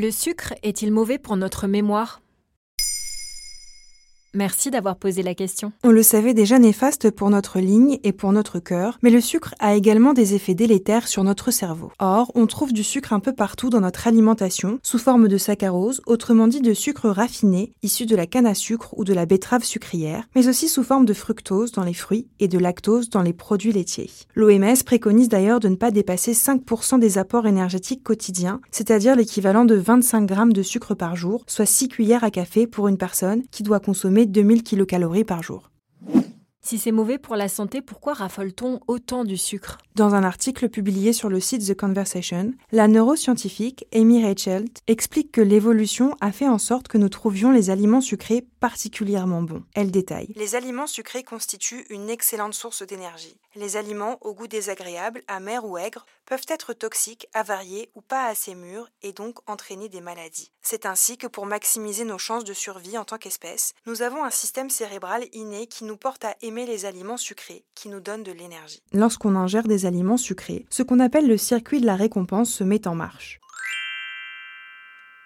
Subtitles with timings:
[0.00, 2.22] Le sucre est-il mauvais pour notre mémoire?
[4.34, 5.72] Merci d'avoir posé la question.
[5.82, 9.54] On le savait déjà néfaste pour notre ligne et pour notre cœur, mais le sucre
[9.58, 11.90] a également des effets délétères sur notre cerveau.
[11.98, 16.02] Or, on trouve du sucre un peu partout dans notre alimentation, sous forme de saccharose,
[16.06, 19.64] autrement dit de sucre raffiné, issu de la canne à sucre ou de la betterave
[19.64, 23.32] sucrière, mais aussi sous forme de fructose dans les fruits et de lactose dans les
[23.32, 24.10] produits laitiers.
[24.34, 29.74] L'OMS préconise d'ailleurs de ne pas dépasser 5% des apports énergétiques quotidiens, c'est-à-dire l'équivalent de
[29.74, 33.62] 25 grammes de sucre par jour, soit 6 cuillères à café pour une personne qui
[33.62, 35.70] doit consommer 2000 kcal par jour.
[36.68, 39.78] Si c'est mauvais pour la santé, pourquoi raffole-t-on autant du sucre?
[39.94, 45.40] Dans un article publié sur le site The Conversation, la neuroscientifique Amy Reichelt explique que
[45.40, 49.62] l'évolution a fait en sorte que nous trouvions les aliments sucrés particulièrement bons.
[49.74, 50.34] Elle détaille.
[50.36, 53.40] Les aliments sucrés constituent une excellente source d'énergie.
[53.54, 58.54] Les aliments au goût désagréable, amer ou aigre, peuvent être toxiques, avariés ou pas assez
[58.54, 60.52] mûrs et donc entraîner des maladies.
[60.60, 64.30] C'est ainsi que pour maximiser nos chances de survie en tant qu'espèce, nous avons un
[64.30, 68.32] système cérébral inné qui nous porte à aimer les aliments sucrés, qui nous donnent de
[68.32, 68.82] l'énergie.
[68.92, 72.86] Lorsqu'on ingère des aliments sucrés, ce qu'on appelle le circuit de la récompense se met
[72.86, 73.40] en marche.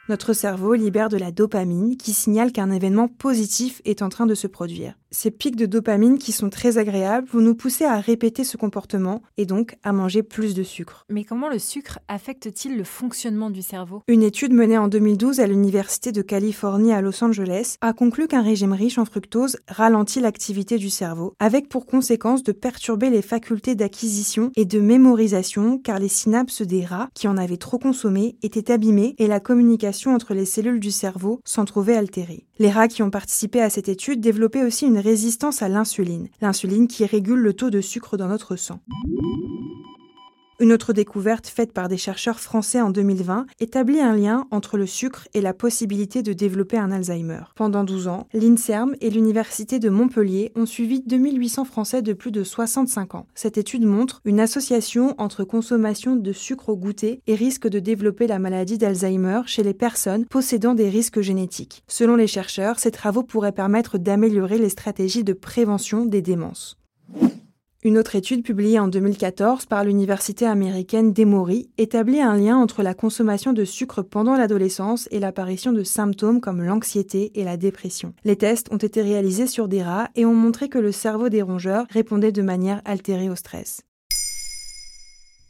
[0.09, 4.35] Notre cerveau libère de la dopamine qui signale qu'un événement positif est en train de
[4.35, 4.95] se produire.
[5.13, 9.23] Ces pics de dopamine qui sont très agréables vont nous pousser à répéter ce comportement
[9.37, 11.05] et donc à manger plus de sucre.
[11.09, 14.03] Mais comment le sucre affecte-t-il le fonctionnement du cerveau?
[14.09, 18.43] Une étude menée en 2012 à l'Université de Californie à Los Angeles a conclu qu'un
[18.43, 23.77] régime riche en fructose ralentit l'activité du cerveau, avec pour conséquence de perturber les facultés
[23.77, 28.73] d'acquisition et de mémorisation car les synapses des rats qui en avaient trop consommé étaient
[28.73, 32.47] abîmées et la communication entre les cellules du cerveau s'en trouvait altérée.
[32.59, 36.89] Les rats qui ont participé à cette étude développaient aussi une résistance à l'insuline, l'insuline
[36.89, 38.81] qui régule le taux de sucre dans notre sang.
[40.63, 44.87] Une autre découverte faite par des chercheurs français en 2020 établit un lien entre le
[44.87, 47.41] sucre et la possibilité de développer un Alzheimer.
[47.57, 52.45] Pendant 12 ans, l'INSERM et l'Université de Montpellier ont suivi 2800 Français de plus de
[52.45, 53.27] 65 ans.
[53.35, 58.29] Cette étude montre une association entre consommation de sucre au goûter et risque de développer
[58.29, 61.83] la maladie d'Alzheimer chez les personnes possédant des risques génétiques.
[61.89, 66.79] Selon les chercheurs, ces travaux pourraient permettre d'améliorer les stratégies de prévention des démences.
[67.85, 72.95] Une autre étude publiée en 2014 par l'université américaine d'Emory établit un lien entre la
[72.95, 78.15] consommation de sucre pendant l'adolescence et l'apparition de symptômes comme l'anxiété et la dépression.
[78.23, 81.43] Les tests ont été réalisés sur des rats et ont montré que le cerveau des
[81.43, 83.81] rongeurs répondait de manière altérée au stress.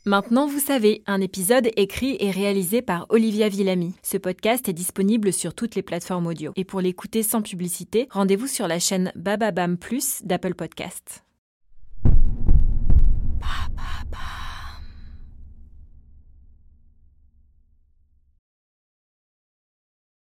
[0.06, 3.92] Maintenant, vous savez, un épisode écrit et réalisé par Olivia Villamy.
[4.02, 6.52] Ce podcast est disponible sur toutes les plateformes audio.
[6.56, 11.22] Et pour l'écouter sans publicité, rendez-vous sur la chaîne Bababam Plus d'Apple Podcasts.